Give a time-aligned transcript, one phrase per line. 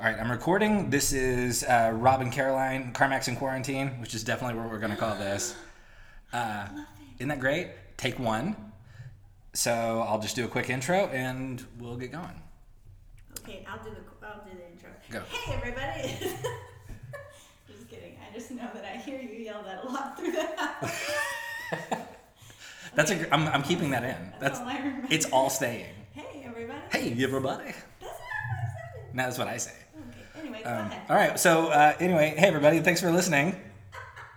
[0.00, 0.90] All right, I'm recording.
[0.90, 4.92] This is uh, Rob and Caroline, Carmax in Quarantine, which is definitely what we're going
[4.92, 5.56] to call this.
[6.32, 6.68] Uh,
[7.16, 7.70] isn't that great?
[7.96, 8.54] Take one.
[9.54, 12.40] So I'll just do a quick intro and we'll get going.
[13.40, 14.90] Okay, I'll do the I'll do the intro.
[15.10, 15.20] Go.
[15.30, 16.08] Hey everybody.
[17.66, 18.16] just kidding.
[18.22, 21.10] I just know that I hear you yell that a lot through the house.
[22.94, 23.16] That's a.
[23.16, 24.32] gr- I'm, I'm keeping that in.
[24.38, 24.60] That's.
[24.60, 25.08] all I remember.
[25.10, 25.92] It's all staying.
[26.12, 26.78] Hey everybody.
[26.92, 27.72] Hey, everybody.
[28.00, 29.14] That's not what I said.
[29.14, 29.72] No, that's what I say.
[30.60, 30.68] Okay.
[30.68, 31.02] Anyway, go Um, ahead.
[31.10, 31.38] all right.
[31.40, 33.56] So uh, anyway, hey everybody, thanks for listening.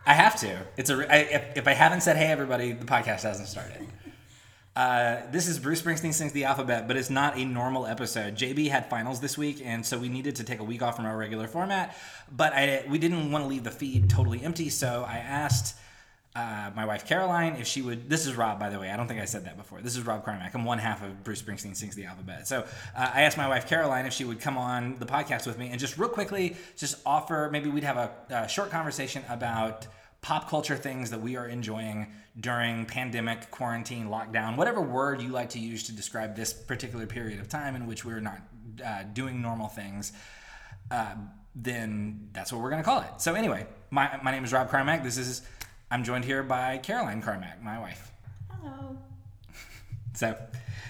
[0.05, 0.57] I have to.
[0.77, 0.97] It's a.
[0.97, 3.87] re- I, if, if I haven't said hey everybody, the podcast hasn't started.
[4.73, 8.35] Uh, this is Bruce Springsteen sings the alphabet, but it's not a normal episode.
[8.35, 11.05] JB had finals this week, and so we needed to take a week off from
[11.05, 11.95] our regular format.
[12.31, 15.75] But I, we didn't want to leave the feed totally empty, so I asked
[16.35, 18.09] uh, my wife Caroline if she would.
[18.09, 18.89] This is Rob, by the way.
[18.89, 19.81] I don't think I said that before.
[19.81, 20.53] This is Rob Carmack.
[20.53, 22.47] I'm one half of Bruce Springsteen sings the alphabet.
[22.47, 25.57] So uh, I asked my wife Caroline if she would come on the podcast with
[25.57, 27.49] me and just real quickly just offer.
[27.51, 29.87] Maybe we'd have a, a short conversation about
[30.21, 32.07] pop culture things that we are enjoying
[32.39, 37.41] during pandemic, quarantine, lockdown, whatever word you like to use to describe this particular period
[37.41, 38.39] of time in which we're not
[38.85, 40.13] uh, doing normal things.
[40.89, 41.15] Uh,
[41.55, 43.09] then that's what we're going to call it.
[43.17, 45.03] So anyway, my, my name is Rob Carmack.
[45.03, 45.41] This is
[45.91, 48.11] I'm joined here by Caroline Carmack, my wife.
[48.49, 48.97] Hello.
[50.13, 50.37] So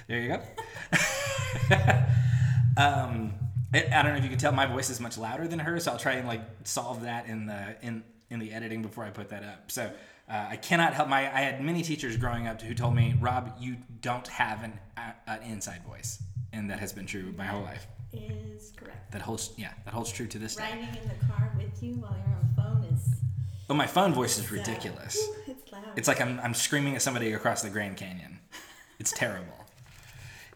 [0.08, 0.42] there you go.
[2.78, 3.34] um,
[3.74, 5.84] it, I don't know if you can tell my voice is much louder than hers,
[5.84, 9.12] so I'll try and like solve that in the in in the editing before I
[9.12, 9.72] put that up.
[9.72, 9.92] So
[10.28, 11.34] uh, I cannot help my.
[11.34, 15.30] I had many teachers growing up who told me, Rob, you don't have an a-
[15.30, 16.22] an inside voice,
[16.52, 17.86] and that has been true my whole life.
[18.14, 19.12] Is correct.
[19.12, 20.64] That holds yeah, that holds true to this day.
[20.64, 22.41] Riding in the car with you while you're on the phone is
[23.72, 25.18] But my phone voice is ridiculous.
[25.48, 25.84] it's loud.
[25.96, 28.40] It's like I'm, I'm screaming at somebody across the Grand Canyon.
[29.00, 29.66] It's terrible.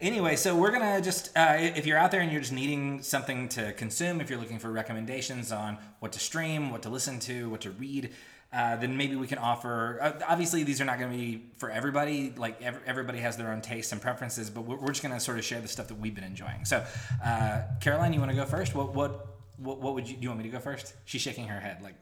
[0.02, 3.48] Anyway, so we're gonna just uh, if you're out there and you're just needing something
[3.48, 7.50] to consume, if you're looking for recommendations on what to stream, what to listen to,
[7.50, 8.10] what to read,
[8.52, 9.98] uh, then maybe we can offer.
[10.02, 12.34] Uh, obviously, these are not going to be for everybody.
[12.36, 15.22] Like ev- everybody has their own tastes and preferences, but we're, we're just going to
[15.22, 16.66] sort of share the stuff that we've been enjoying.
[16.66, 16.84] So,
[17.24, 18.76] uh, Caroline, you want to go first?
[18.76, 20.24] What what what, what would you do?
[20.24, 20.94] You want me to go first?
[21.06, 21.96] She's shaking her head like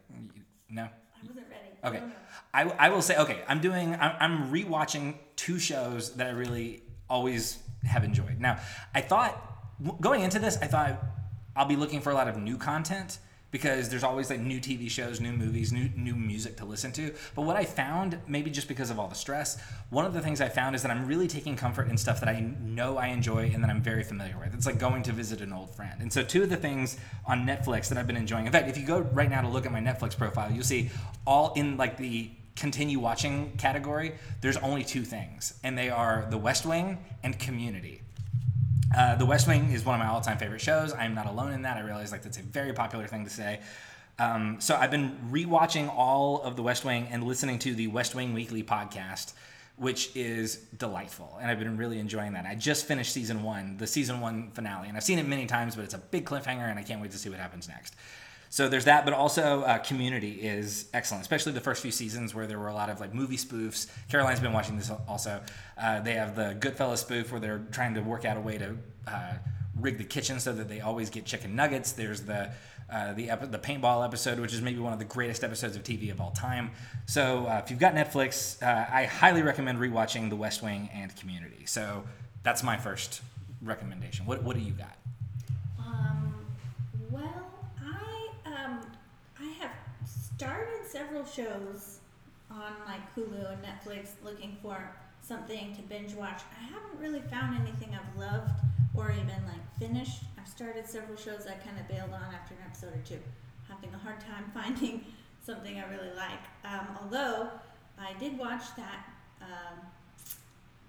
[0.73, 0.89] no.
[1.23, 1.97] I wasn't ready.
[1.97, 1.99] Okay.
[1.99, 2.13] No, no.
[2.53, 6.83] I, I will say, okay, I'm doing, I'm, I'm rewatching two shows that I really
[7.09, 8.39] always have enjoyed.
[8.39, 8.59] Now,
[8.93, 9.35] I thought,
[9.99, 11.03] going into this, I thought
[11.55, 13.17] I'll be looking for a lot of new content
[13.53, 17.13] because there's always like new TV shows, new movies, new new music to listen to.
[17.35, 20.41] But what I found, maybe just because of all the stress, one of the things
[20.41, 23.51] I found is that I'm really taking comfort in stuff that I know I enjoy
[23.53, 24.55] and that I'm very familiar with.
[24.55, 26.01] It's like going to visit an old friend.
[26.01, 26.97] And so two of the things
[27.27, 28.47] on Netflix that I've been enjoying.
[28.47, 30.89] In fact, if you go right now to look at my Netflix profile, you'll see
[31.27, 36.37] all in like the continue watching category, there's only two things, and they are The
[36.37, 38.02] West Wing and Community.
[38.95, 40.93] Uh, the West Wing is one of my all-time favorite shows.
[40.93, 41.77] I'm not alone in that.
[41.77, 43.59] I realize like that's a very popular thing to say.
[44.19, 48.13] Um, so I've been rewatching all of The West Wing and listening to the West
[48.13, 49.33] Wing Weekly podcast,
[49.77, 52.45] which is delightful, and I've been really enjoying that.
[52.45, 55.75] I just finished season one, the season one finale, and I've seen it many times,
[55.75, 57.95] but it's a big cliffhanger, and I can't wait to see what happens next.
[58.53, 62.45] So there's that, but also uh, Community is excellent, especially the first few seasons where
[62.45, 63.87] there were a lot of like movie spoofs.
[64.09, 65.41] Caroline's been watching this also.
[65.75, 68.77] Uh, they have the Goodfellas spoof where they're trying to work out a way to
[69.07, 69.33] uh,
[69.75, 71.93] rig the kitchen so that they always get chicken nuggets.
[71.93, 72.51] There's the
[72.91, 75.81] uh, the epi- the paintball episode, which is maybe one of the greatest episodes of
[75.81, 76.69] TV of all time.
[77.07, 81.15] So uh, if you've got Netflix, uh, I highly recommend rewatching The West Wing and
[81.15, 81.65] Community.
[81.65, 82.03] So
[82.43, 83.23] that's my first
[83.63, 84.27] recommendation.
[84.27, 84.95] What what do you got?
[85.79, 86.35] Um,
[87.09, 87.42] well,
[90.37, 91.99] started several shows
[92.49, 96.41] on like Hulu and Netflix looking for something to binge watch.
[96.59, 98.51] I haven't really found anything I've loved
[98.95, 100.23] or even like finished.
[100.37, 103.19] I've started several shows I kind of bailed on after an episode or two,
[103.67, 105.05] having a hard time finding
[105.41, 106.43] something I really like.
[106.65, 107.49] Um, although
[107.97, 109.05] I did watch that
[109.41, 109.79] um,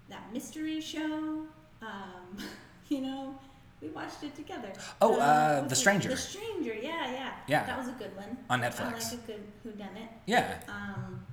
[0.09, 1.45] that mystery show.
[1.81, 2.37] Um,
[2.89, 3.37] you know,
[3.85, 4.71] we watched it together.
[5.01, 6.09] Oh, uh, what's The Stranger.
[6.09, 7.31] The Stranger, yeah, yeah.
[7.47, 7.65] Yeah.
[7.65, 8.37] That was a good one.
[8.49, 8.81] On Netflix.
[8.81, 10.07] I like a good whodunit.
[10.25, 10.57] Yeah.
[10.67, 11.25] Um,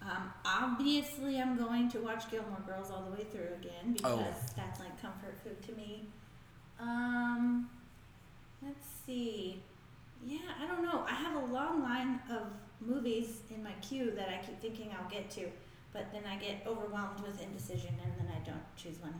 [0.00, 4.52] um, obviously, I'm going to watch Gilmore Girls all the way through again because Oh.
[4.56, 6.08] that's like comfort food to me.
[6.80, 7.68] Um,
[8.62, 9.62] let's see.
[10.24, 11.04] Yeah, I don't know.
[11.08, 12.46] I have a long line of
[12.80, 15.48] movies in my queue that I keep thinking I'll get to,
[15.92, 19.14] but then I get overwhelmed with indecision and then I don't choose one.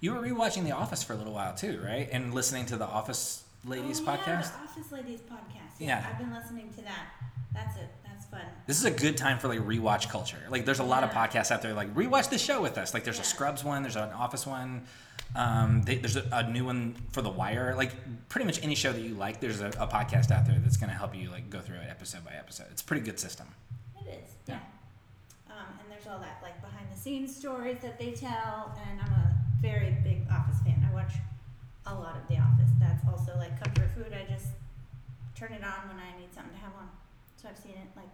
[0.00, 2.08] You were rewatching The Office for a little while too, right?
[2.10, 4.52] And listening to the Office Ladies oh, Yeah, podcast.
[4.52, 5.78] the Office Ladies podcast.
[5.78, 6.06] Yeah.
[6.10, 7.06] I've been listening to that.
[7.52, 7.88] That's it.
[8.04, 8.40] That's fun.
[8.66, 10.38] This is a good time for like rewatch culture.
[10.48, 12.94] Like, there's a lot of podcasts out there like rewatch this show with us.
[12.94, 14.82] Like, there's a Scrubs one, there's an Office one,
[15.36, 17.74] um, they, there's a, a new one for The Wire.
[17.76, 17.92] Like,
[18.28, 20.90] pretty much any show that you like, there's a, a podcast out there that's going
[20.90, 22.66] to help you like go through it episode by episode.
[22.70, 23.46] It's a pretty good system.
[24.00, 24.54] It is, Yeah.
[25.48, 25.54] yeah.
[25.54, 29.12] Um, and there's all that like behind the scenes stories that they tell, and I'm
[29.12, 29.29] a
[29.60, 30.86] very big Office fan.
[30.88, 31.12] I watch
[31.86, 32.70] a lot of The Office.
[32.78, 34.12] That's also like comfort food.
[34.12, 34.48] I just
[35.34, 36.88] turn it on when I need something to have on.
[37.36, 38.08] So I've seen it like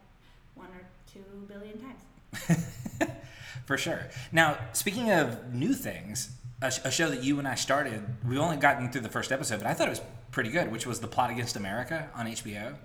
[0.54, 3.10] one or two billion times.
[3.66, 4.08] For sure.
[4.32, 6.30] Now, speaking of new things,
[6.62, 9.32] a, sh- a show that you and I started, we've only gotten through the first
[9.32, 12.26] episode, but I thought it was pretty good, which was The Plot Against America on
[12.26, 12.76] HBO.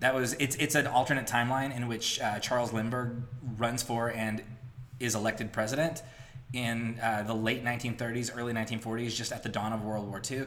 [0.00, 3.22] That was it's it's an alternate timeline in which uh, Charles Lindbergh
[3.56, 4.42] runs for and
[4.98, 6.02] is elected president
[6.52, 10.46] in uh, the late 1930s, early 1940s, just at the dawn of World War II,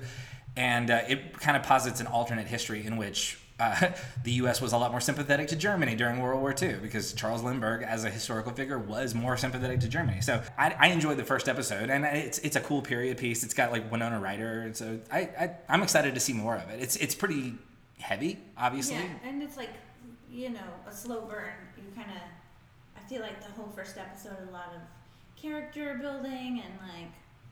[0.55, 3.39] and uh, it kind of posits an alternate history in which.
[3.57, 3.93] Uh,
[4.25, 4.59] the U.S.
[4.59, 8.03] was a lot more sympathetic to Germany during World War II because Charles Lindbergh, as
[8.03, 10.19] a historical figure, was more sympathetic to Germany.
[10.19, 13.45] So I, I enjoyed the first episode, and it's it's a cool period piece.
[13.45, 16.81] It's got like Winona Ryder, so I, I I'm excited to see more of it.
[16.81, 17.53] It's it's pretty
[17.97, 18.97] heavy, obviously.
[18.97, 19.71] Yeah, and it's like
[20.29, 21.53] you know a slow burn.
[21.77, 22.21] You kind of,
[23.01, 24.81] I feel like the whole first episode, a lot of
[25.35, 27.11] character building and like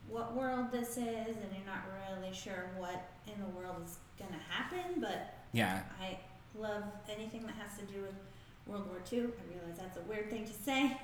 [0.09, 4.41] what world this is, and you're not really sure what in the world is gonna
[4.49, 4.99] happen.
[4.99, 5.81] But Yeah.
[6.01, 6.17] I
[6.57, 8.15] love anything that has to do with
[8.67, 9.19] World War II.
[9.21, 10.97] I realize that's a weird thing to say,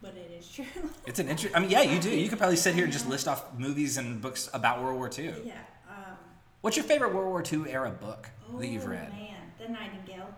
[0.00, 0.64] but it is true.
[1.06, 1.56] It's an interest.
[1.56, 2.10] I mean, yeah, you do.
[2.10, 5.10] You could probably sit here and just list off movies and books about World War
[5.16, 5.34] II.
[5.44, 5.54] yeah.
[5.88, 6.16] Um,
[6.60, 8.28] What's your favorite World War II era book
[8.58, 9.10] that you've oh, read?
[9.10, 10.28] man, The Nightingale,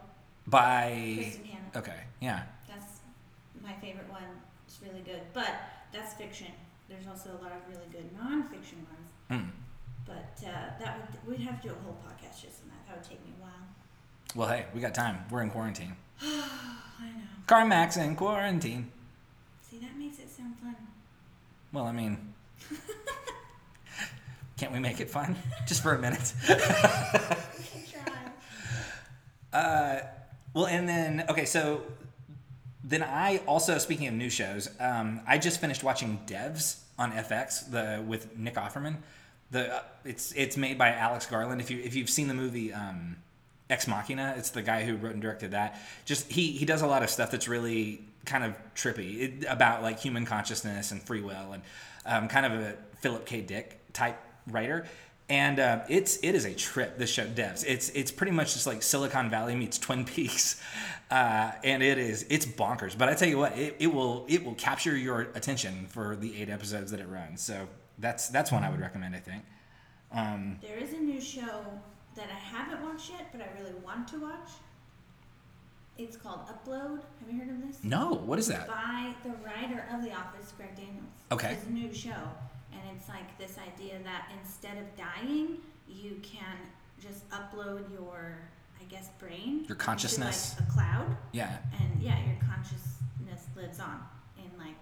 [0.46, 1.16] By.
[1.18, 1.76] Kristin.
[1.76, 2.42] Okay, yeah.
[2.68, 3.00] That's
[3.62, 4.22] my favorite one.
[4.74, 5.54] It's really good, but
[5.92, 6.48] that's fiction.
[6.88, 9.12] There's also a lot of really good nonfiction ones.
[9.30, 9.50] Hmm.
[10.04, 12.88] But uh, that would we'd have to do a whole podcast just on that.
[12.88, 13.52] That would take me a while.
[14.34, 15.18] Well, hey, we got time.
[15.30, 15.94] We're in quarantine.
[16.22, 16.26] I
[17.02, 17.22] know.
[17.46, 18.90] Carmax in quarantine.
[19.62, 20.74] See, that makes it sound fun.
[21.72, 22.34] Well, I mean,
[24.56, 25.36] can't we make it fun?
[25.68, 26.34] Just for a minute.
[26.48, 28.12] We can try.
[29.52, 30.00] Uh,
[30.52, 31.82] well, and then okay, so
[32.84, 37.70] then I also speaking of new shows, um, I just finished watching Devs on FX
[37.70, 38.96] the with Nick Offerman.
[39.50, 41.60] The uh, it's it's made by Alex Garland.
[41.62, 43.16] If you if you've seen the movie um,
[43.70, 45.80] Ex Machina, it's the guy who wrote and directed that.
[46.04, 49.82] Just he he does a lot of stuff that's really kind of trippy it, about
[49.82, 51.62] like human consciousness and free will and
[52.06, 53.40] um, kind of a Philip K.
[53.40, 54.86] Dick type writer.
[55.28, 56.98] And uh, it's it is a trip.
[56.98, 57.64] This show, Devs.
[57.66, 60.60] It's it's pretty much just like Silicon Valley meets Twin Peaks,
[61.10, 62.96] uh, and it is it's bonkers.
[62.96, 66.40] But I tell you what, it, it will it will capture your attention for the
[66.42, 67.40] eight episodes that it runs.
[67.40, 67.68] So
[67.98, 69.16] that's that's one I would recommend.
[69.16, 69.44] I think.
[70.12, 71.64] Um, There is a new show
[72.16, 74.50] that I haven't watched yet, but I really want to watch.
[75.96, 77.00] It's called Upload.
[77.20, 77.78] Have you heard of this?
[77.82, 78.68] no, what is that?
[78.68, 81.06] by the writer of The Office, Greg Daniels.
[81.32, 81.52] Okay.
[81.54, 82.10] It's his new show,
[82.86, 85.58] and it's like this idea that instead of dying,
[85.88, 86.56] you can
[87.00, 88.38] just upload your,
[88.80, 90.54] I guess, brain Your consciousness.
[90.58, 94.00] like a cloud, Yeah, and yeah, your consciousness lives on
[94.38, 94.76] in like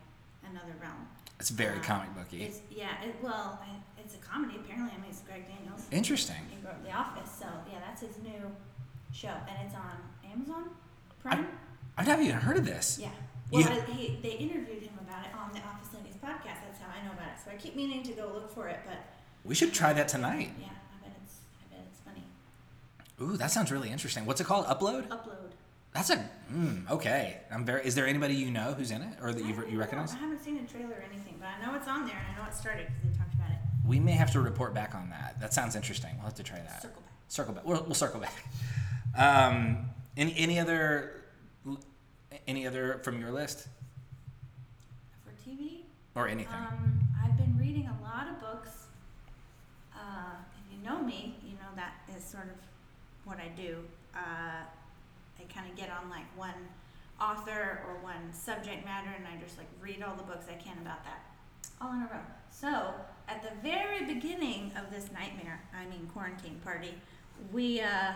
[0.49, 1.07] another realm.
[1.41, 2.43] it's very Um, comic booky.
[2.45, 4.93] It's yeah, it, well, I, it's a comedy apparently.
[4.97, 5.83] I mean, it's Greg Daniels.
[5.91, 6.37] Interesting.
[6.51, 8.51] He wrote The Office, so yeah, that's his new
[9.13, 9.97] show, and it's on
[10.31, 10.71] Amazon
[11.23, 11.47] Prime.
[11.97, 12.99] I've never even heard of this.
[13.01, 13.09] Yeah.
[13.51, 13.69] Well, Yeah.
[13.87, 15.92] I, he, they interviewed him about it on the Office
[16.25, 16.61] podcast.
[16.67, 17.39] That's how I know about it.
[17.45, 18.97] So I keep meaning to go look for it, but
[19.45, 20.53] We should try that tonight.
[20.61, 22.25] yeah, I bet it's I bet it's funny.
[23.21, 24.25] Ooh, that sounds really interesting.
[24.27, 24.67] What's it called?
[24.67, 25.09] Upload.
[25.09, 25.51] Upload.
[25.95, 27.39] That's a mm, okay.
[27.53, 27.85] I'm very.
[27.87, 29.79] Is there anybody you know who's in it or that you you know.
[29.79, 30.13] recognize?
[30.15, 32.43] I haven't seen a trailer or anything, but I know it's on there and I
[32.43, 33.59] know it started because they talked about it.
[33.87, 35.39] We may have to report back on that.
[35.41, 36.11] That sounds interesting.
[36.17, 36.81] We'll have to try that.
[36.83, 37.13] Circle back.
[37.29, 37.67] Circle back.
[37.67, 38.35] We'll, we'll circle back.
[39.15, 41.23] Um, any any other
[42.49, 43.69] any other from your list
[45.23, 45.82] For TV,
[46.15, 46.55] or anything?
[46.55, 48.87] um, I've been reading a lot of books.
[49.95, 52.57] Uh, if you know me, you know that is sort of
[53.25, 53.79] what I do.
[54.15, 54.65] Uh,
[55.39, 56.55] I kind of get on like one
[57.21, 60.79] author or one subject matter, and I just like read all the books I can
[60.83, 61.23] about that,
[61.81, 62.21] all in a row.
[62.51, 62.95] So
[63.29, 66.95] at the very beginning of this nightmare, I mean quarantine party,
[67.53, 68.13] we uh,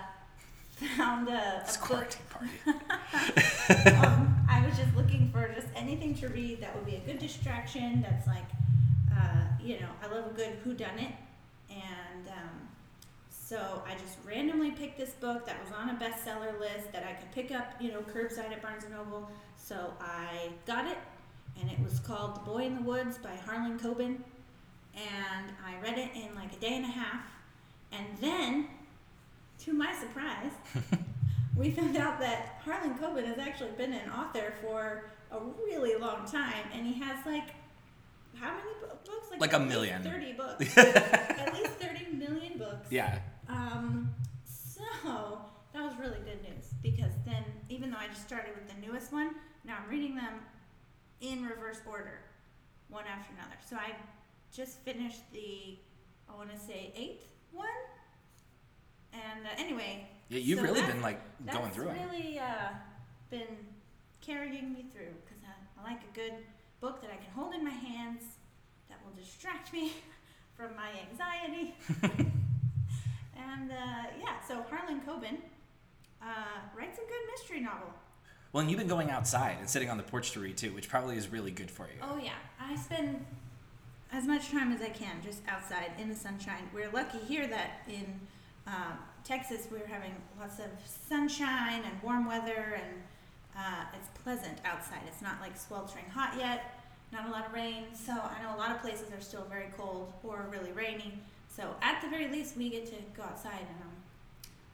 [0.97, 3.97] found a, it's a book quarantine party.
[3.97, 4.36] um,
[4.77, 8.03] Just looking for just anything to read that would be a good distraction.
[8.03, 8.45] That's like,
[9.11, 11.13] uh, you know, I love a good whodunit,
[11.71, 12.69] and um,
[13.31, 17.15] so I just randomly picked this book that was on a bestseller list that I
[17.15, 19.31] could pick up, you know, curbside at Barnes and Noble.
[19.57, 20.99] So I got it,
[21.59, 24.19] and it was called The Boy in the Woods by Harlan Coben,
[24.95, 27.25] and I read it in like a day and a half,
[27.93, 28.69] and then,
[29.61, 30.53] to my surprise.
[31.57, 36.27] we found out that Harlan Coben has actually been an author for a really long
[36.27, 37.55] time, and he has like
[38.35, 38.69] how many
[39.05, 39.29] books?
[39.39, 40.03] Like a million.
[40.03, 40.77] Thirty books.
[40.77, 42.89] at least thirty million books.
[42.91, 43.19] Yeah.
[43.49, 45.41] Um, so
[45.73, 49.13] that was really good news because then, even though I just started with the newest
[49.13, 49.35] one,
[49.65, 50.35] now I'm reading them
[51.21, 52.21] in reverse order,
[52.89, 53.57] one after another.
[53.69, 53.95] So I
[54.55, 55.79] just finished the,
[56.29, 57.67] I want to say eighth one.
[59.13, 61.97] And uh, anyway, Yeah, you've So really been like going through it.
[62.11, 62.71] really uh,
[63.31, 63.57] been
[64.21, 66.33] carrying me through because I, I like a good
[66.81, 68.23] book that I can hold in my hands
[68.89, 69.93] that will distract me
[70.57, 71.75] from my anxiety.
[73.37, 75.37] and uh, yeah, so Harlan Coben
[76.23, 76.27] uh,
[76.77, 77.89] writes a good mystery novel.
[78.53, 80.89] Well, and you've been going outside and sitting on the porch to read too, which
[80.89, 82.01] probably is really good for you.
[82.03, 83.25] Oh yeah, I spend
[84.13, 86.69] as much time as I can just outside in the sunshine.
[86.75, 88.21] We're lucky here that in
[88.67, 88.93] uh,
[89.27, 90.67] Texas we're having lots of
[91.09, 93.03] sunshine and warm weather, and
[93.57, 95.01] uh, it's pleasant outside.
[95.09, 96.79] It's not like sweltering hot yet,
[97.13, 97.85] not a lot of rain.
[97.95, 101.19] So I know a lot of places are still very cold or really rainy.
[101.49, 103.97] So at the very least, we get to go outside, and I'm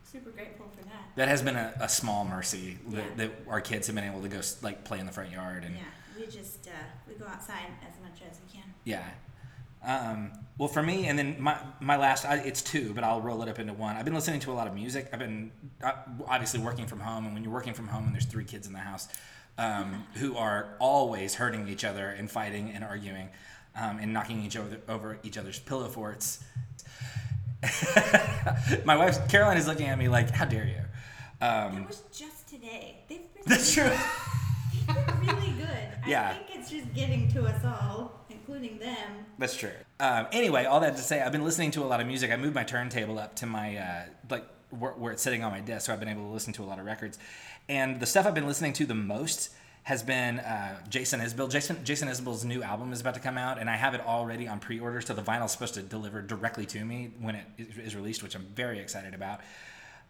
[0.04, 1.04] super grateful for that.
[1.16, 2.96] That has been a, a small mercy Yeah.
[3.00, 5.64] that, that our kids have been able to go like play in the front yard
[5.64, 5.82] and Yeah,
[6.18, 6.72] we just uh,
[7.08, 8.68] we go outside as much as we can.
[8.84, 9.08] Yeah.
[9.84, 13.42] Um, well, for me, and then my my last, I, it's two, but I'll roll
[13.42, 13.96] it up into one.
[13.96, 15.08] I've been listening to a lot of music.
[15.12, 15.50] I've been
[15.82, 15.92] uh,
[16.28, 18.72] obviously working from home, and when you're working from home and there's three kids in
[18.72, 19.08] the house
[19.58, 23.28] um, who are always hurting each other and fighting and arguing
[23.74, 26.44] um, and knocking each other over each other's pillow forts.
[28.84, 32.48] my wife Caroline is looking at me like, "How dare you?" Um, It was just
[32.48, 33.04] today.
[33.08, 33.84] They've been that's true.
[34.86, 35.88] They've been really good.
[36.06, 36.30] Yeah.
[36.30, 38.21] I think it's just getting to us all,
[38.52, 39.26] including them.
[39.38, 39.72] That's true.
[40.00, 42.30] Um, anyway, all that to say, I've been listening to a lot of music.
[42.30, 45.60] I moved my turntable up to my uh, like where, where it's sitting on my
[45.60, 47.18] desk, so I've been able to listen to a lot of records.
[47.68, 49.50] And the stuff I've been listening to the most
[49.84, 51.50] has been uh, Jason Isbell.
[51.50, 54.46] Jason Jason Isbell's new album is about to come out, and I have it already
[54.48, 55.00] on pre-order.
[55.00, 58.46] So the vinyl's supposed to deliver directly to me when it is- released, which I'm
[58.54, 59.40] very excited about.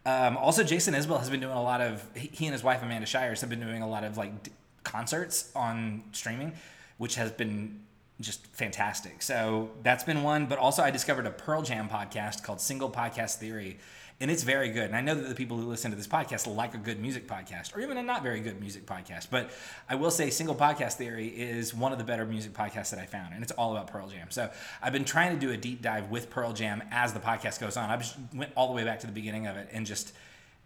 [0.05, 2.05] Um, also, Jason Isbell has been doing a lot of.
[2.17, 4.51] He he and his wife Amanda Shires have been doing a lot of like d-
[4.83, 6.53] concerts on streaming,
[6.99, 7.81] which has been
[8.21, 9.23] just fantastic.
[9.23, 10.47] So that's been one.
[10.47, 13.79] But also, I discovered a Pearl Jam podcast called Single Podcast Theory,
[14.21, 14.85] and it's very good.
[14.85, 17.27] And I know that the people who listen to this podcast like a good music
[17.27, 19.29] podcast, or even a not very good music podcast.
[19.31, 19.51] But
[19.89, 23.07] I will say, Single Podcast Theory is one of the better music podcasts that I
[23.07, 24.31] found, and it's all about Pearl Jam.
[24.31, 24.51] So
[24.81, 27.77] I've been trying to do a deep dive with Pearl Jam as the podcast goes
[27.77, 27.91] on.
[27.91, 30.13] I just went all the way back to the beginning of it and just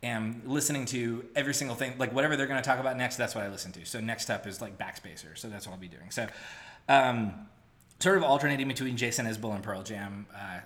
[0.03, 3.35] am listening to every single thing like whatever they're going to talk about next that's
[3.35, 5.89] what i listen to so next up is like backspacer so that's what i'll be
[5.89, 6.27] doing so
[6.89, 7.35] um,
[8.01, 10.61] sort of alternating between jason isbell and pearl jam uh,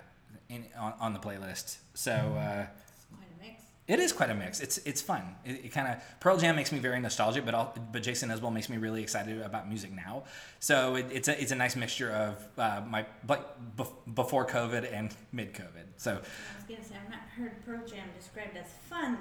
[0.49, 2.65] in, on, on the playlist so uh,
[2.97, 3.63] It's quite a mix.
[3.87, 6.71] it is quite a mix it's it's fun it, it kind of pearl jam makes
[6.71, 10.23] me very nostalgic but all, but jason isbell makes me really excited about music now
[10.59, 15.15] so it, it's a it's a nice mixture of uh, my bef- before covid and
[15.31, 19.17] mid covid so I was gonna say I've not heard Pearl Jam described as fun.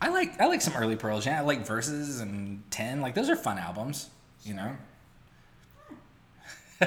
[0.00, 1.38] I like I like some early Pearl Jam.
[1.38, 2.18] I like Vs.
[2.18, 3.00] and Ten.
[3.00, 4.10] Like those are fun albums,
[4.42, 4.76] you know.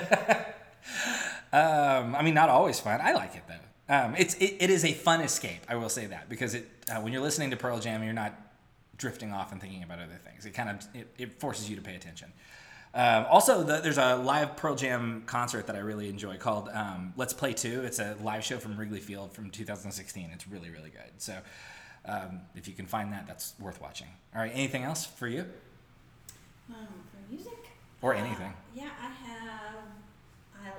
[1.53, 2.99] um, I mean, not always fun.
[3.01, 3.93] I like it though.
[3.93, 5.61] Um, it's it, it is a fun escape.
[5.69, 8.33] I will say that because it uh, when you're listening to Pearl Jam, you're not
[8.97, 10.45] drifting off and thinking about other things.
[10.45, 12.31] It kind of it, it forces you to pay attention.
[12.93, 17.13] Um, also, the, there's a live Pearl Jam concert that I really enjoy called um,
[17.15, 17.83] Let's Play Two.
[17.83, 20.29] It's a live show from Wrigley Field from 2016.
[20.33, 21.11] It's really really good.
[21.17, 21.37] So
[22.05, 24.07] um, if you can find that, that's worth watching.
[24.35, 25.45] All right, anything else for you
[26.69, 27.69] Um, for music.
[28.01, 28.53] or uh, anything?
[28.75, 29.75] yeah, I have.
[30.59, 30.73] I, I have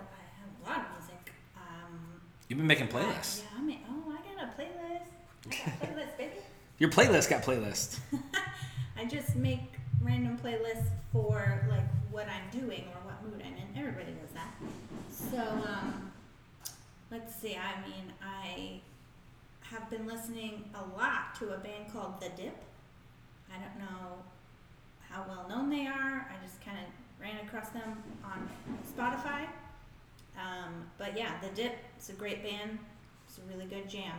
[0.60, 1.32] a lot of music.
[1.56, 3.42] Um, You've been making playlists.
[3.42, 5.08] yeah, I mean, oh, I got a playlist.
[5.46, 6.32] I got a playlist, baby.
[6.78, 7.98] Your playlist got playlists.
[8.96, 13.78] I just make random playlists for like what I'm doing or what mood I'm in.
[13.78, 14.54] Everybody does that.
[15.10, 15.38] So
[15.68, 16.10] um,
[17.10, 17.56] let's see.
[17.56, 18.80] I mean, I
[19.60, 22.56] have been listening a lot to a band called The Dip.
[23.52, 24.22] I don't know
[25.10, 26.26] how well known they are.
[26.30, 26.84] I just kind of
[27.20, 28.48] ran across them on
[28.96, 29.46] Spotify.
[30.38, 31.76] Um, but yeah, The Dip.
[31.96, 32.78] It's a great band.
[33.26, 34.14] It's a really good jam.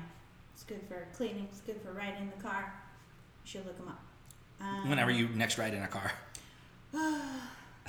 [0.53, 1.47] It's good for cleaning.
[1.49, 2.73] It's good for riding in the car.
[3.45, 4.01] You should look them up.
[4.61, 6.11] Um, Whenever you next ride in a car.
[6.93, 7.21] yeah.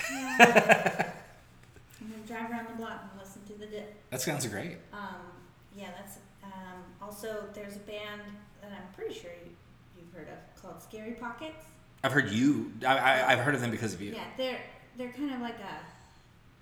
[2.01, 3.95] I'm gonna drive around the block and listen to the dip.
[4.11, 4.79] That sounds great.
[4.93, 5.17] Um,
[5.77, 8.23] yeah, that's um, also there's a band
[8.63, 9.51] that I'm pretty sure you,
[9.99, 11.65] you've heard of called Scary Pockets.
[12.03, 12.73] I've heard you.
[12.87, 14.13] I, I, I've heard of them because of you.
[14.13, 14.61] Yeah, they're
[14.97, 15.81] they're kind of like a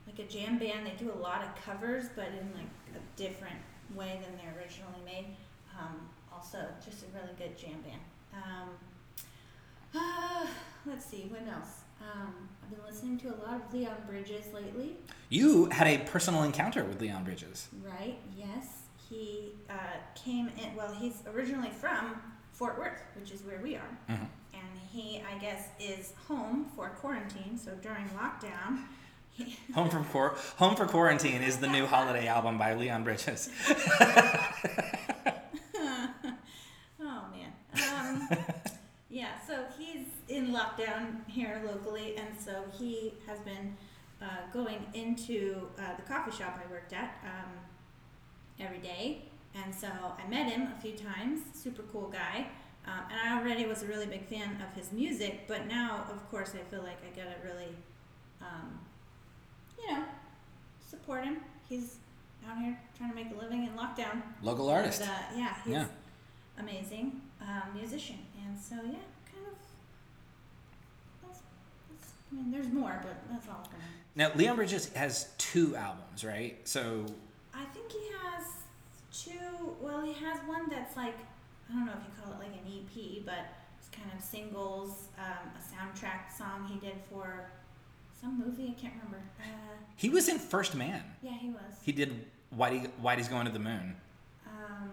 [0.09, 0.87] like a jam band.
[0.87, 3.57] They do a lot of covers, but in like a different
[3.95, 5.37] way than they're originally made.
[5.79, 8.01] Um, also, just a really good jam band.
[8.35, 8.69] Um,
[9.95, 10.47] Uh,
[10.87, 11.81] let's see, what else?
[12.01, 14.97] Um, I've been listening to a lot of Leon Bridges lately.
[15.31, 17.69] You had a personal encounter with Leon Bridges.
[17.85, 18.67] Right, yes.
[19.09, 19.75] He uh,
[20.15, 22.21] came in, well, he's originally from
[22.53, 23.89] Fort Worth, which is where we are.
[24.09, 24.27] Mhm.
[24.55, 27.59] And he, I guess, is home for quarantine.
[27.59, 28.85] So during lockdown,
[29.75, 33.51] Home from Quar- Home for Quarantine is the new holiday album by Leon Bridges.
[33.69, 33.75] oh
[37.01, 37.53] man.
[37.75, 38.29] Um,
[39.11, 43.77] yeah, so he's in lockdown here locally, and so he has been
[44.21, 47.51] uh, going into uh, the coffee shop I worked at um,
[48.59, 49.23] every day.
[49.55, 52.49] And so I met him a few times, super cool guy.
[52.87, 56.31] Um, and I already was a really big fan of his music, but now, of
[56.31, 57.75] course, I feel like I gotta really,
[58.41, 58.79] um,
[59.79, 60.05] you know,
[60.89, 61.39] support him.
[61.69, 61.97] He's
[62.49, 64.23] out here trying to make a living in lockdown.
[64.43, 65.03] Local artist.
[65.03, 65.87] And, uh, yeah, he's Yeah.
[66.59, 69.55] amazing um, musician, and so yeah, kind of.
[71.23, 71.41] That's,
[71.91, 73.69] that's, I mean, there's more, but that's all.
[74.17, 76.59] Now, Leon Bridges has two albums, right?
[76.67, 77.07] So,
[77.55, 78.45] I think he has
[79.13, 79.77] two.
[79.81, 81.15] Well, he has one that's like
[81.71, 83.47] I don't know if you call it like an EP, but
[83.79, 87.51] it's kind of singles, um, a soundtrack song he did for
[88.21, 88.75] some movie.
[88.77, 89.21] I can't remember.
[89.41, 89.45] Uh,
[89.97, 91.03] he was in First Man.
[91.23, 91.61] yeah, he was.
[91.85, 92.25] He did
[92.57, 93.95] Whitey, Whitey's Going to the Moon.
[94.47, 94.91] Um,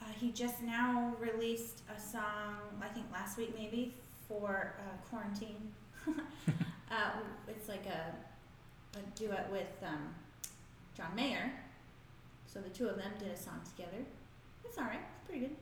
[0.00, 3.94] uh, he just now released a song, I think last week maybe,
[4.28, 5.72] for uh, quarantine.
[6.08, 7.10] uh,
[7.48, 10.14] it's like a, a duet with um,
[10.96, 11.50] John Mayer.
[12.46, 14.02] So the two of them did a song together.
[14.64, 15.56] It's alright, it's pretty good.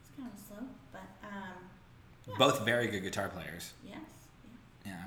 [0.00, 1.54] It's kind of slow, but um,
[2.28, 2.34] Yeah.
[2.38, 3.72] Both very good guitar players.
[3.86, 3.98] yes.
[4.88, 5.02] Yeah.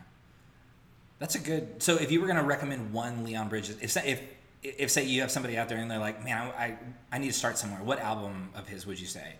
[1.20, 1.82] That's a good.
[1.84, 4.22] So, if you were going to recommend one Leon Bridges, if say, if
[4.64, 6.78] if say you have somebody out there and they're like, man, I, I
[7.12, 7.82] I need to start somewhere.
[7.84, 9.36] What album of his would you say?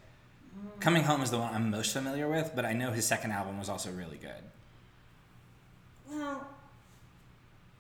[0.80, 3.58] Coming Home is the one I'm most familiar with, but I know his second album
[3.58, 4.44] was also really good.
[6.10, 6.48] Well,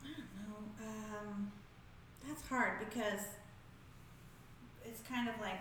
[0.04, 0.86] I don't know.
[0.88, 1.52] Um,
[2.28, 3.22] that's hard because
[4.86, 5.60] it's kind of like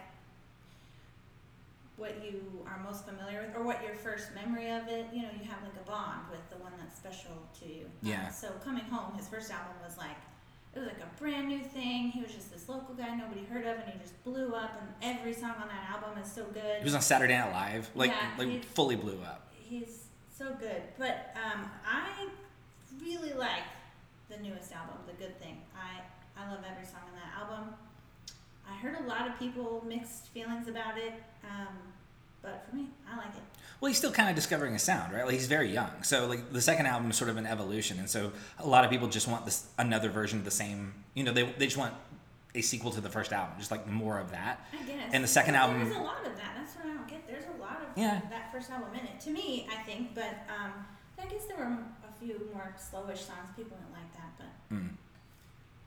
[2.01, 5.07] what you are most familiar with, or what your first memory of it.
[5.13, 7.85] You know, you have like a bond with the one that's special to you.
[8.03, 8.27] Yeah.
[8.29, 10.17] Uh, so coming home, his first album was like
[10.75, 12.11] it was like a brand new thing.
[12.11, 14.81] He was just this local guy nobody heard of, and he just blew up.
[14.81, 16.79] And every song on that album is so good.
[16.79, 19.53] He was on Saturday Night Live, like Yeah, like fully blew up.
[19.53, 20.83] He's so good.
[20.99, 22.29] But um, I
[23.03, 23.65] really like
[24.31, 25.61] the newest album, The Good Thing.
[25.75, 26.01] I,
[26.41, 27.75] I love every song on that album.
[28.71, 31.77] I heard a lot of people mixed feelings about it, um,
[32.43, 33.43] but for me, I like it.
[33.81, 35.25] Well, he's still kind of discovering his sound, right?
[35.25, 38.09] Like he's very young, so like the second album is sort of an evolution, and
[38.11, 40.93] so a lot of people just want this another version of the same.
[41.15, 41.95] You know, they they just want
[42.55, 44.67] a sequel to the first album, just like more of that.
[44.73, 45.11] I guess.
[45.15, 46.53] And the second album- There's a lot of that.
[46.59, 47.27] That's what I don't get.
[47.27, 48.21] There's a lot of Yeah.
[48.29, 49.21] that first album in it.
[49.21, 50.73] To me, I think, but um,
[51.19, 53.55] I guess there were a few more slowish songs.
[53.57, 54.91] People didn't like that, but Mm.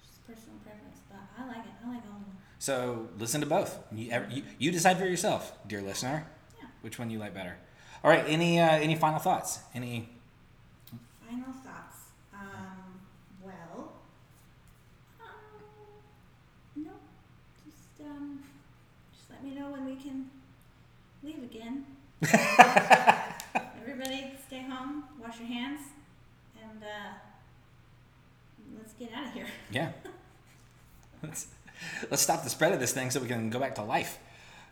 [0.01, 0.99] just personal preference.
[1.09, 1.71] But I like it.
[1.85, 2.37] I like all of them.
[2.59, 3.77] So listen to both.
[3.91, 6.25] You, you, you decide for yourself, dear listener.
[6.83, 7.55] Which one you like better.
[8.03, 8.25] All right.
[8.27, 9.59] Any uh, any final thoughts?
[9.73, 10.09] Any?
[11.25, 11.97] Final thoughts.
[12.33, 12.99] Um,
[13.41, 13.93] well,
[15.21, 15.25] um,
[16.75, 16.91] no,
[17.65, 18.43] just um,
[19.13, 20.29] just let me know when we can
[21.23, 21.85] leave again.
[23.81, 25.79] Everybody, stay home, wash your hands,
[26.61, 27.13] and uh,
[28.77, 29.47] let's get out of here.
[29.71, 29.91] Yeah.
[31.23, 31.47] let's
[32.11, 34.19] let's stop the spread of this thing so we can go back to life.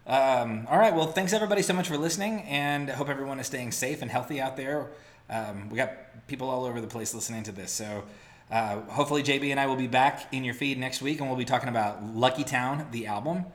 [0.07, 0.95] Um, all right.
[0.95, 4.09] Well, thanks everybody so much for listening, and I hope everyone is staying safe and
[4.09, 4.89] healthy out there.
[5.29, 8.03] Um, we got people all over the place listening to this, so
[8.49, 11.37] uh, hopefully JB and I will be back in your feed next week, and we'll
[11.37, 13.45] be talking about Lucky Town, the album.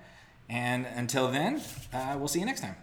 [0.48, 1.60] And until then,
[1.92, 2.76] uh, we'll see you next time.